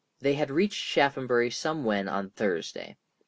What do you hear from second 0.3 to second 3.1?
had reached Shaphambury somewhen on Thursday.